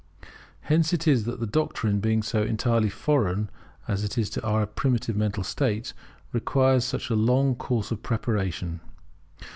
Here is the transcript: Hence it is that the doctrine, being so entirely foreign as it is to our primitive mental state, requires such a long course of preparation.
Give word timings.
Hence 0.61 0.93
it 0.93 1.07
is 1.07 1.25
that 1.25 1.39
the 1.39 1.45
doctrine, 1.45 1.99
being 1.99 2.23
so 2.23 2.41
entirely 2.41 2.89
foreign 2.89 3.51
as 3.87 4.03
it 4.03 4.17
is 4.17 4.31
to 4.31 4.43
our 4.43 4.65
primitive 4.65 5.15
mental 5.15 5.43
state, 5.43 5.93
requires 6.33 6.83
such 6.83 7.11
a 7.11 7.15
long 7.15 7.53
course 7.53 7.91
of 7.91 8.01
preparation. 8.01 8.79